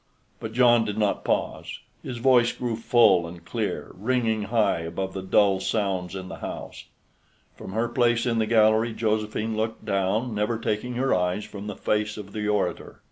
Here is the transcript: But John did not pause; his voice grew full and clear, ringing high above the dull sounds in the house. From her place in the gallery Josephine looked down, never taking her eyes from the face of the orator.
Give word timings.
But 0.39 0.53
John 0.53 0.83
did 0.83 0.97
not 0.97 1.23
pause; 1.23 1.77
his 2.01 2.17
voice 2.17 2.51
grew 2.53 2.75
full 2.75 3.27
and 3.27 3.45
clear, 3.45 3.91
ringing 3.93 4.45
high 4.45 4.79
above 4.79 5.13
the 5.13 5.21
dull 5.21 5.59
sounds 5.59 6.15
in 6.15 6.27
the 6.27 6.37
house. 6.37 6.85
From 7.55 7.73
her 7.73 7.87
place 7.87 8.25
in 8.25 8.39
the 8.39 8.47
gallery 8.47 8.93
Josephine 8.95 9.55
looked 9.55 9.85
down, 9.85 10.33
never 10.33 10.57
taking 10.57 10.95
her 10.95 11.13
eyes 11.13 11.43
from 11.45 11.67
the 11.67 11.75
face 11.75 12.17
of 12.17 12.33
the 12.33 12.47
orator. 12.47 12.99